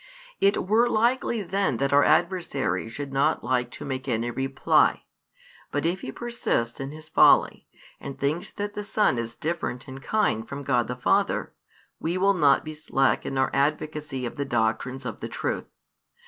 It 0.39 0.65
were 0.67 0.89
likely 0.89 1.43
then 1.43 1.77
that 1.77 1.93
our 1.93 2.03
adversary 2.03 2.89
should 2.89 3.13
not 3.13 3.43
like 3.43 3.69
to 3.73 3.85
make 3.85 4.07
any 4.07 4.31
reply; 4.31 5.03
but 5.71 5.85
if 5.85 6.01
he 6.01 6.11
persists 6.11 6.79
in 6.79 6.89
his 6.89 7.07
folly, 7.07 7.67
and 7.99 8.17
thinks 8.17 8.49
that 8.49 8.73
the 8.73 8.83
Son 8.83 9.19
is 9.19 9.35
different 9.35 9.87
in 9.87 9.99
kind 9.99 10.49
from 10.49 10.63
God 10.63 10.87
the 10.87 10.95
Father, 10.95 11.53
we 11.99 12.17
will 12.17 12.33
not 12.33 12.65
be 12.65 12.73
slack 12.73 13.27
in 13.27 13.37
our 13.37 13.51
advocacy 13.53 14.25
of 14.25 14.37
the 14.37 14.43
|374 14.43 14.49
doctrines 14.49 15.05
of 15.05 15.19
the 15.19 15.29
truth. 15.29 15.75